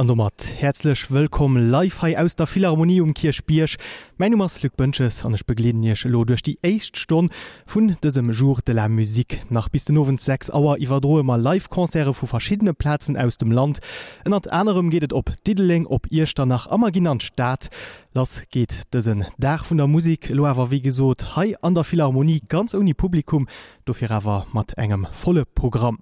[0.00, 3.76] An mat herzlech wëllkom Livehai aus der Philharmonie um Kirschbiersch.
[4.16, 7.28] Mein Nummers Lückënches an ech begledench lo duerch die Eichttorn
[7.68, 9.42] vun dësem Jour de la Musik.
[9.50, 13.52] Nach bis den nowen sechs Auer iwwer droe mal Livekonzere vu verschiedene Plätzen aus dem
[13.52, 13.80] Land.
[14.24, 17.68] En an anderenm gehtt op Dideling op Ichtter nach Amaginant Staat.
[18.12, 22.74] Lass geht dëssen Dach vun der Musik loewer wie gesot hei an der Philharmonie ganz
[22.74, 23.46] uni Publikum
[23.84, 26.00] dofir awer mat engem volle Programm.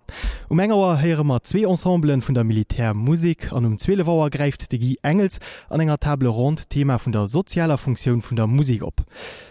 [0.48, 4.96] Um engerer here mat zwee Ensemblen vun der Militärmusik an um Zzwelewauer greift de Gi
[5.02, 9.04] Engels an enger table rond Thema vun der sozialer Funktionun vun der Musik op.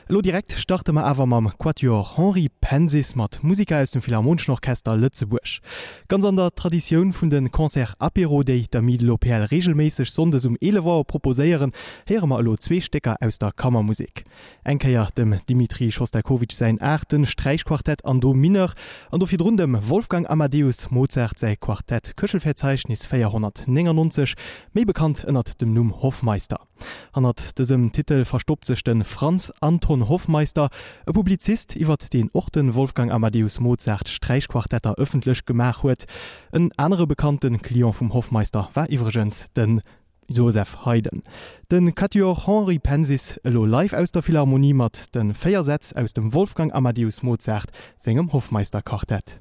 [0.08, 5.60] Lo direkt starte ma awer mam Quatuor Henri Pensis mat Musiker aus dem Philharmonischenorchester Lützeburg.
[6.08, 11.72] Ganz an der Traditionioun vun den Konzer Aperodéi der Midlopel regelméisech sondes um Elewauer proposéieren
[12.08, 14.24] here hermer lo zwee Stecker aus der Kammermusik.
[14.64, 18.72] Enkeier dem Dimitri Schostakowitsch sein Äten Streichquartett an do Miner
[19.12, 24.36] an dofir run dem Wolfgang Amadeus Mozart sei Quartett Köchelverzeichnis 490
[24.74, 26.64] méi bekannt ënnert dem Numm Hofmeister.
[27.12, 30.70] Hannnert dësem Titel verstoppt sech den Franz Anton Hofmeister,
[31.06, 36.06] e Publizist iwwer den Ochten Wolfgang Amadeus Mozart Streichquartetter öffentlich gemach huet.
[36.54, 39.82] E andere bekannten Klion vum Hofmeister war iwwergens den
[40.30, 41.24] Joseph Hayden.
[41.72, 46.74] Den Katio Henri Pensis lo live aus der Philharmonie mat den Féiersetz aus dem Wolfgang
[46.74, 49.40] Amadeus Mozart segem Hofmeisterkartett.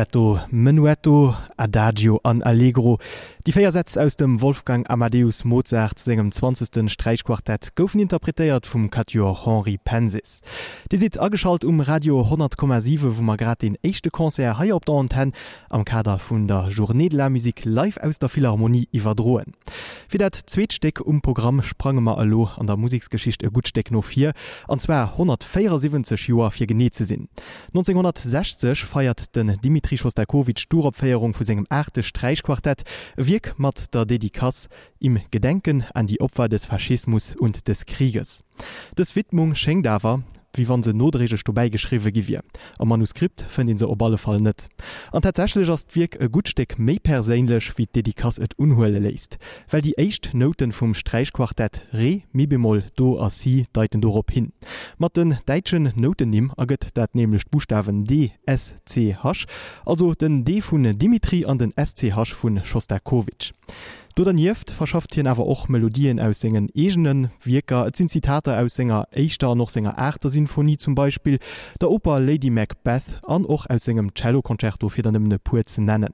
[0.00, 2.98] Allegretto, Menuetto, Adagio an Allegro,
[3.46, 6.90] Die Féiersätz aus dem Wolfgang Amadeus Mozart segem 20.
[6.90, 10.42] Streichquartett goufen interpretéiert vum Katjor Henri Pensis.
[10.92, 14.96] Di si aschalt um Radio 10,7 wo mar grad den echte Konzer hai op der
[14.96, 15.32] Anten
[15.70, 19.54] am Kader vun der Journée de la Musik live aus der Philharmonie iwwer droen.
[20.10, 24.34] Fi dat Zzweetsteck um Programm sprangemer allo an der Musiksgeschicht e gutsteck no 4
[24.68, 27.30] anwer 174 Joer fir geneze sinn.
[27.68, 32.04] 1960 feiert den Dimitri Schostakowitsch Duropféierung vu segem 8.
[32.04, 32.84] Streichquartett
[33.16, 34.68] wie Wirk mat der Dedikas
[35.00, 38.44] im Gedenken an die Opfer des Faschismus und des Krieges.
[38.94, 40.22] Das Widmung schenng dawer
[40.54, 42.42] wie wann se notregg vorbeigeschriwe gewir.
[42.78, 44.68] Am Manuskript fën den se op alle fall net.
[45.12, 49.38] An datsälech ass wiek e gutsteck méi perélech wie d Dedikas et unhuele leist,
[49.70, 54.52] Well die echt Noten vum Streichquartett Re Mibemoll do as si deiten dorop hin.
[54.98, 59.46] mat den deitschen Notennim aget dat nemlecht Buchstaben DSCH,
[59.84, 63.52] also den D vun Dimitri an den SCH vun Schostakowitsch.
[64.16, 68.58] Do dann jeft verschafft hien awer och Melodien aus sengen egenen Wieker et sind Zitate
[68.58, 71.38] aus Sänger Eichter noch Sänger Äter Sinfonie zum Beispiel
[71.80, 76.12] der Oper Lady Macbeth an och aus engem Cellokonzerto fir dannëmmenne pu ze nennen.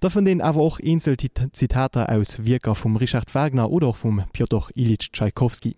[0.00, 4.70] Da vun den awer och einzel Zitate aus Wieker vum Richard Wagner oder vum Piotr
[4.74, 5.76] Ilitsch Tschaikowski.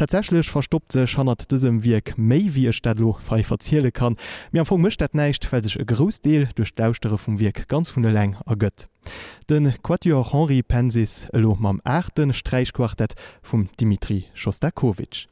[0.00, 4.16] Tatsächlich verstoppt se schannnert diesem Wirk méi wie Stadlo frei verziele kann.
[4.50, 7.94] Mir am vu mischt dat neicht, well sech e Grosdeel durch d'Austere vum Wirk ganz
[7.94, 8.88] vun der Läng ergött.
[9.50, 12.34] Den Quatuor Henri Pensis lo mam 8.
[12.34, 15.26] Streichquartett vum Dimitri Schostakowitsch.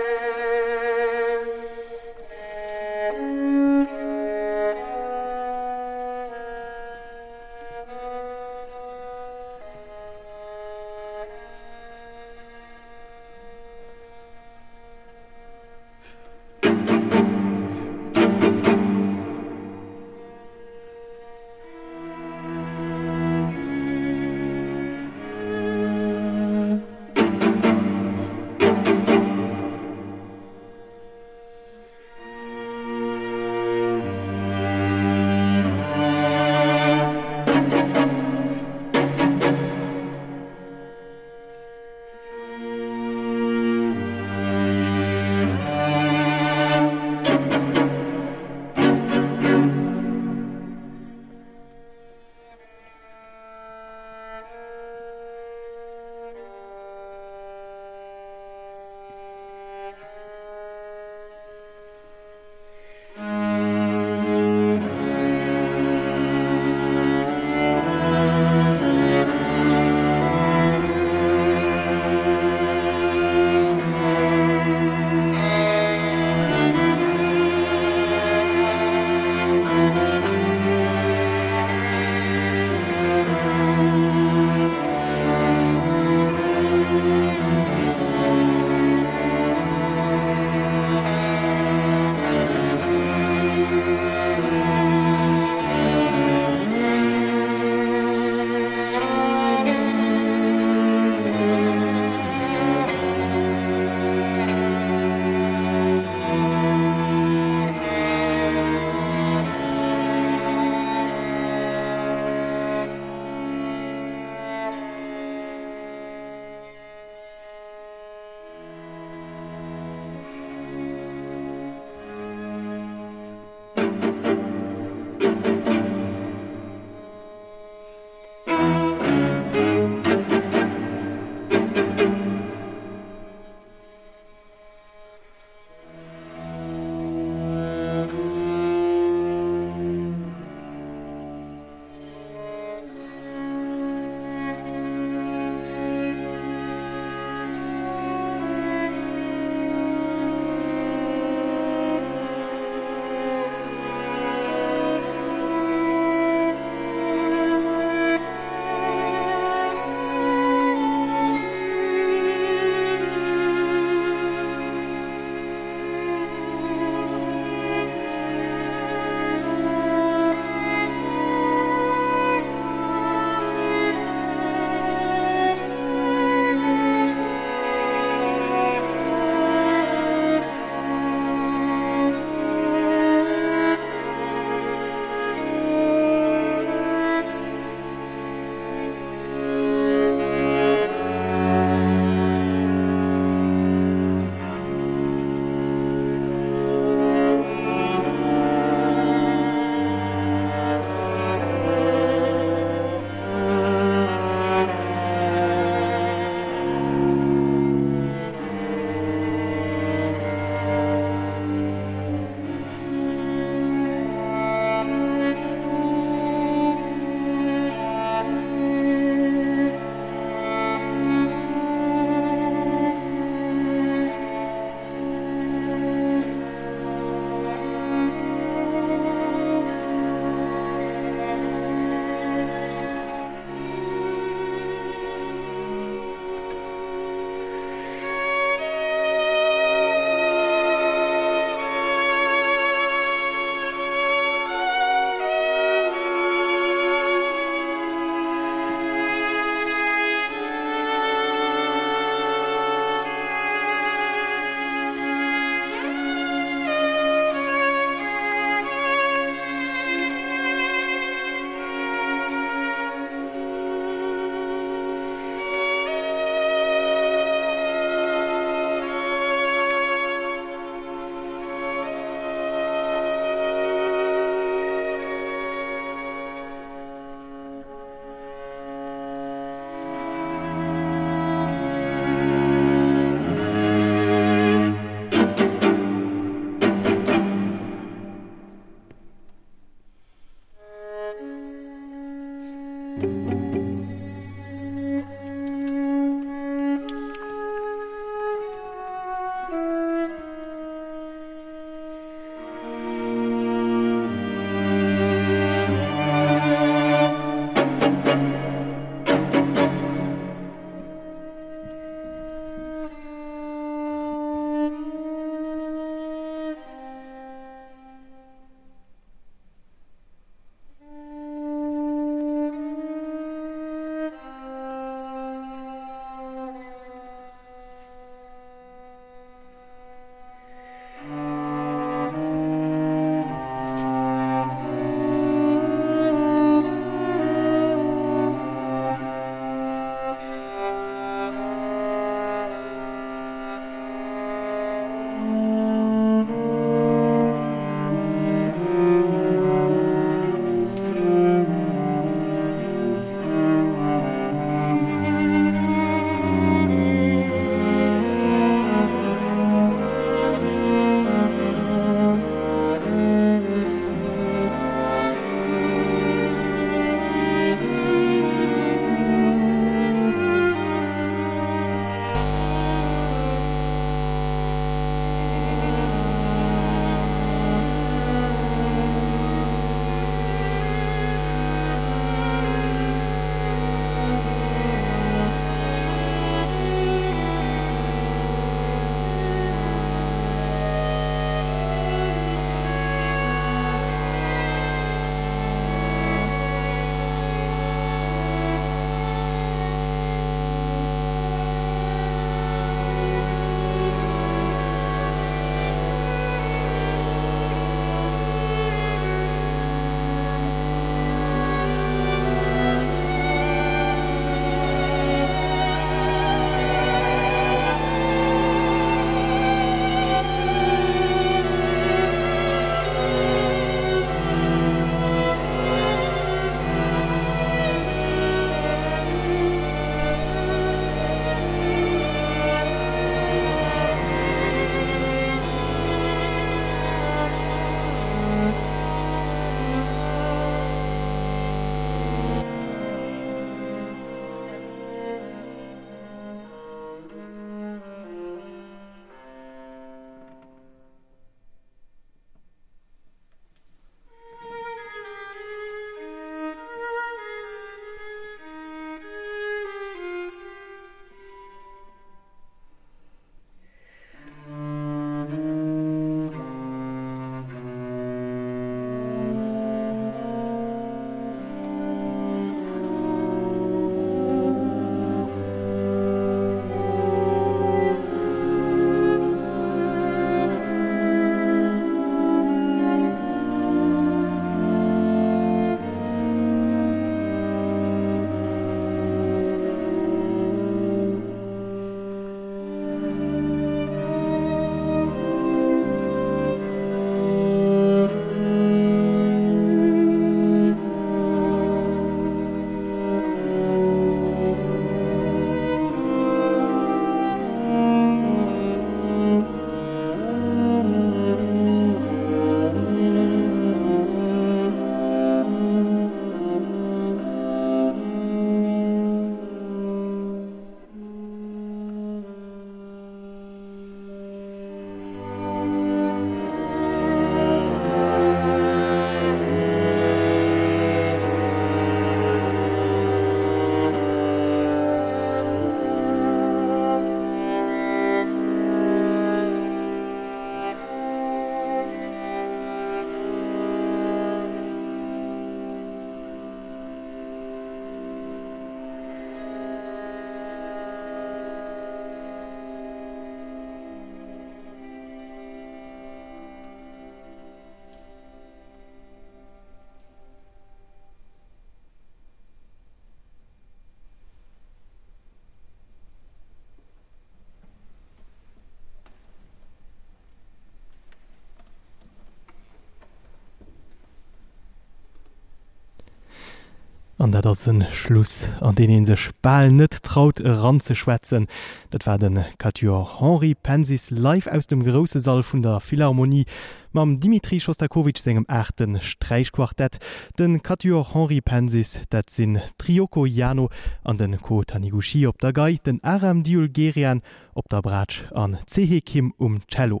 [577.22, 581.48] an der dat een Schluss an den en sech Spal net traut ran ze schwätzen.
[581.90, 586.46] Dat war den Katjor Henri Pensis live aus dem Grosse Saal vun der Philharmonie
[586.92, 589.98] mam Dimitri Schostakowitsch segem Äten Streichquartett,
[590.38, 593.70] den Katjor Henri Pensis, dat sinn Trioko Jano
[594.04, 597.22] an den Ko Taniguchi op der Gei, den Aram Diulgerian
[597.54, 600.00] op der Bratsch an CH Kim um cello.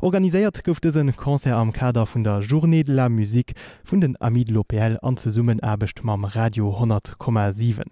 [0.00, 4.98] Organiséiert gouftesen Konzer am Kader vun der Journée de la Musik vun den Amid Lopel
[5.02, 7.82] an ze summen erbecht mam Radio 10,7.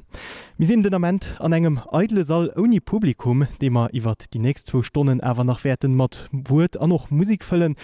[0.59, 4.81] Mi sinn Denament an engem eitle Saal oni Publikum, de er iwwer die näst 2
[4.83, 7.77] Stonnen awer nach Werten mat Wut an noch Musik fëllen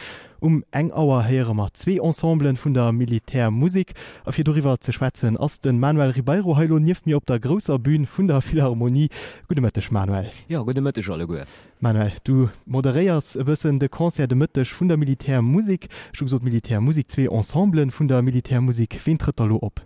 [0.44, 3.94] um eng Auer here mat zwee Ensemblen vun der Militärmusik
[4.26, 7.78] a fir doiwwer ze schwätzen ass den Manuel Ribeiro heilo nief mir op der grosser
[7.78, 9.08] Bbün vun der Philharmonie
[9.48, 10.28] Gudemettech Manuel.
[10.48, 11.46] Ja Gudemettech alle goe.
[11.80, 17.32] Manuel, du moderéiers wëssen de Konzer de Mëttech vun der Militärmusik schu so Militärmusik zwee
[17.32, 19.80] Ensemblen vun der Militärmusik Windretterlo op.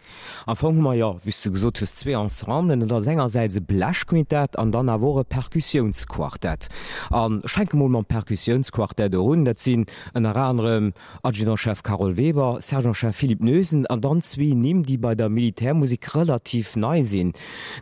[0.47, 5.23] Anfangmmer ja wis du gesot fus zwee Ensemblen der Sängerseitise Blaschquintet an dann a wore
[5.23, 6.69] Perkussionsquartett.
[7.11, 10.93] An Schenkmolmann Perkussionsquartett runn, dat sinn en Ra anderem
[11.23, 16.77] Adjudantchef Carol Weber, Sergentchef Philipp Nösen an dann zwie nimm die bei der Militärmusik relativ
[16.77, 17.33] nei sinn,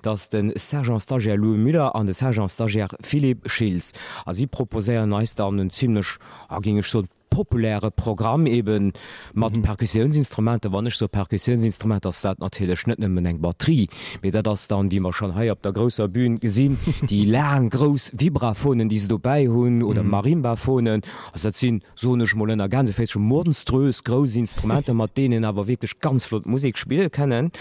[0.03, 3.93] dats den Sergent Stagiaire Louis Müller an de Sergent Stagiaire Philipp Schilz.
[4.25, 8.95] as sie proposéieren neist an den ziemlichlech a ginge schon populäre Programm eben
[9.35, 9.61] mat mhm.
[9.61, 12.39] Perkussionsinstrumente wann nicht so Perkussionsinstrument aus dat
[12.75, 13.89] schnittmmen eng batterie
[14.23, 16.79] mit der das dann wie man schon he op der großer Bühnen gesinn
[17.11, 20.11] die lernen groß Vibrafonen die du bei hun oder mhm.
[20.11, 21.03] Marinebafonen
[21.35, 26.47] sind so schmollner ganze fest schon mordenströs große Instrumente mat denen aber wirklich ganz flott
[26.47, 27.53] Musik spielen können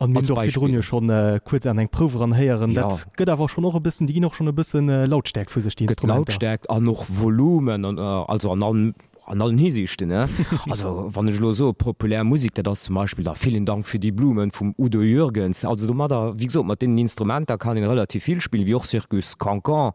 [0.00, 2.88] an schon äh, kurz an eng Prover anhéieren ja.
[3.16, 6.64] gëtt awer schon noch bisssen die noch schon e bisssen äh, lautstärk vu sech Lautstärk
[6.68, 8.94] an noch Volumen an äh, also an an
[9.30, 10.28] an allen hiesichten ne?
[10.68, 13.98] Also wann ich lo so populär Musik der das zum Beispiel da vielen Dank für
[13.98, 15.64] die Blumen vom Udo Jürgens.
[15.64, 18.74] Also du da wie gesagt man den Instrument da kann den relativ viel spielen wie
[18.74, 19.92] auch Circus Cancan.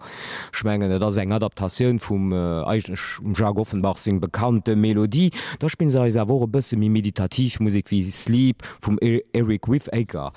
[0.52, 2.80] Schmengen da eng adaptation vom äh,
[3.38, 5.32] Jag Offenbach sing bekannte Melodie.
[5.60, 10.32] Da spin se wo bis wie meditativ Musik wie Sleep vum Eric Whifaker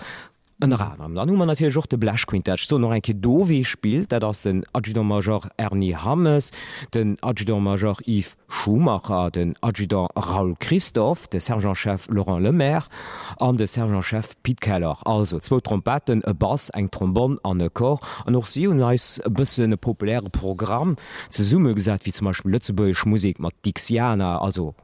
[0.61, 4.43] Den Rahmen an man natürlich Joch de Blachquintch so noch enke dowe spielt, dat ass
[4.43, 6.51] den Adjudantmajor Ernie Hammes,
[6.93, 12.89] den Adjudantmajor Yves Schumacher, den Adjudant Raul Christoph, de Sergentchef Laurent Lemaire
[13.39, 18.33] an de Sergentchef Pitkeller, also zwo Trompeten, e Bass, eng Trombon an e Kor an
[18.33, 20.97] noch si hun neis bëssen e populére Programm.
[21.31, 24.75] Ze Summe gesat, wie zum Beispiel Lützeburgch Musik mat Dixianer also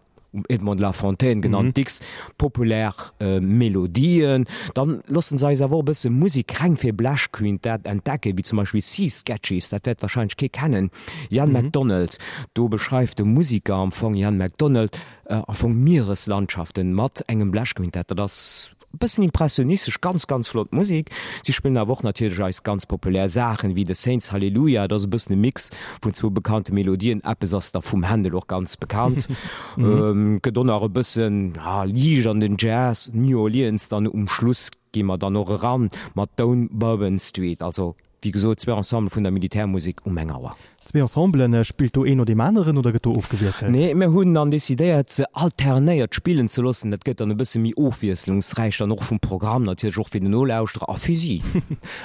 [0.49, 1.70] Edmond La Fontaine genannt mhm.
[1.70, 2.01] Mm Dicks
[2.39, 8.43] populär äh, Melodien, dann lassen se awer bisse Musik krank fir Blaschkuin dat entdecke, wie
[8.43, 10.91] zum Beispiel Sea Sketches, dat dat wahrscheinlich ke kennen.
[11.30, 11.55] Jan mhm.
[11.55, 12.18] Mm McDonald,
[12.55, 17.91] du beschreift de Musiker am von Jan McDonald äh, a vu Meereslandschaften mat engem Blaschkuin
[17.93, 21.11] das bisschen impressionistisch ganz ganz flott Musik.
[21.42, 25.28] Sie spielen der Woche natürlich als ganz populär Sachen wie the Saints Halleluja das bist
[25.28, 25.70] bisschen Mix
[26.03, 29.28] von zwei bekannte Melodien app Appsaster vom Handel auch ganz bekannt.
[29.76, 35.32] Ähm, gedonnere bisschen ja, Li an den Jazz New Orleans dann um Schluss gimmer dann
[35.32, 37.61] noch ran mat Down Bourbon Street.
[37.61, 40.57] Also wie gesot zwe ensemble vun der Militärmusik um enger.
[40.85, 43.70] Zwe Ensemblen äh, spielt du en oder die Männeren oder get aufgewirelt?
[43.70, 47.59] Nee mir hunn an desideiert ze alternéiert spielen zu lassen, dat gëtt an e bisse
[47.59, 51.43] mi Ofwieslungsreichcher noch vum Programm dat joch fir den Nolauusstra a Physi.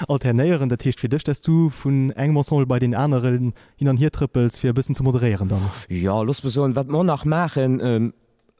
[0.08, 3.96] Alternéieren dat Techt fir dich dass du vun eng Ensemble bei den anderen hin an
[3.96, 5.62] hier trippels fir bisssen zu moderieren dann.
[5.88, 7.80] Ja los be wat man nach machen.
[7.82, 8.12] Ähm,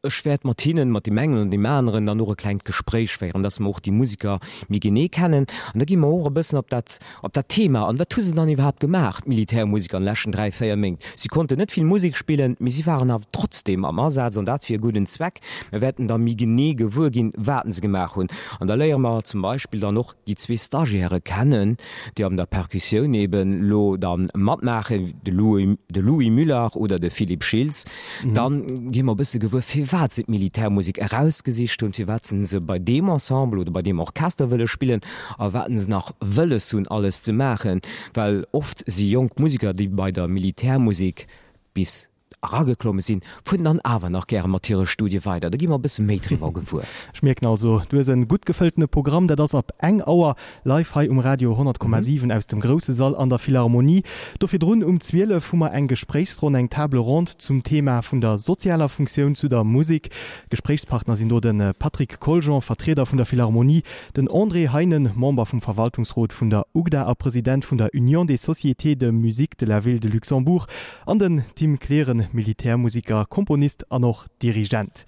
[0.08, 3.80] schwert Martinen mat die Mengen und die Männeren dann nur klein Gespräch wären dass auch
[3.80, 5.46] die Musiker mir gene kennen.
[5.72, 5.96] An da gi
[6.30, 7.86] bisssen ob dat ob dat Thema.
[7.86, 11.84] An wat sie dann überhaupt gemacht Militärmusiker an Lächen drei Feierming sie konnte net viel
[11.84, 15.40] Musik spielen mir sie waren aber trotzdem am Ansatz und dat für guten Zweck.
[15.70, 18.28] Wir werden da mi gene gewurgin warten sie gemacht hun
[18.58, 21.76] an der Lehrer mal zum Beispiel dann noch die zwei Stagiäre kennen
[22.16, 27.10] die haben der Perkussion neben lo dann Matmache de Louis, de Louis Müller oder de
[27.10, 27.84] Philipp Schilz.
[28.24, 28.34] Mhm.
[28.34, 29.62] dann gi wir bis gewur
[29.92, 35.00] wat Militärmusik herausgesicht und watzen se bei dem Ensemble oder bei dem Orchester wëlle spielen,
[35.38, 37.80] a watten se nach wëlle hun alles zu machen,
[38.14, 41.26] weil oft sie jung Musiker, die bei der Militärmusik
[41.74, 42.09] bis
[42.42, 45.50] raggeklomme sinn vun an awer nach ger materi Studie weiter.
[45.50, 46.80] Da gimmer bis Metri war gefu
[47.12, 51.52] schmirk also du ein gut gefältne Programm der das ab eng Auer live um Radio
[51.52, 52.30] 10,7 mhm.
[52.30, 54.02] aus dem große Saal an der Philharmonie.
[54.38, 58.88] Dofir run um Zwiele fummer eng Gesprächsrun eng table rund zum Thema vun der sozialer
[58.88, 60.10] Funktion zu der Musik.
[60.48, 63.82] Gesprächspartner sind nur den äh, Patrick Coljean Vertreter von der Philharmonie
[64.16, 68.46] den André Heinen Member vom Verwaltungsrat vun der UGDA a Präsident von der Union des
[68.46, 70.66] Sociétés de Musik de la Ville de Luxembourg
[71.04, 75.04] an den Team klären Militärmusiker, Komponist an noch Dirigent.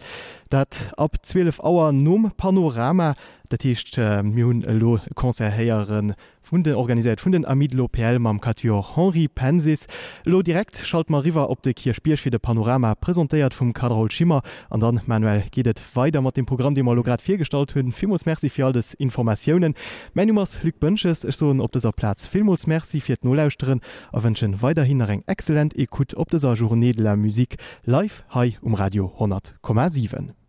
[0.50, 3.14] Dat ab 12 Auer Numm Panorama
[3.52, 8.84] der Tischcht äh, Miun lo konzerhéieren vun den organisiert vun den Amidlo PL mam Katio
[8.96, 9.86] Henri Pensis.
[10.24, 14.42] Lo direkt schalt mar River op de Kirspiersch fir de Panorama präsentéiert vum Karol Schimmer
[14.70, 17.92] an dann manuell gehtt weiter mat dem Programm de Malograt firstalt hunn.
[17.92, 19.74] Fimos Merzi fir all des Informationoen.
[20.14, 23.80] Mein Nummers Lück Bënches so op deser Platz Filmos Merzi fir Nolauusren
[24.12, 29.12] awenschen weiterhin eng exzellent ekut op deser Journée de la Musik live hai um Radio
[29.18, 30.41] 10,7.